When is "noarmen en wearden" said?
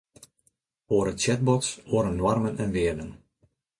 2.17-3.11